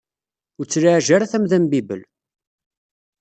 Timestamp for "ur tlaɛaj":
0.59-1.07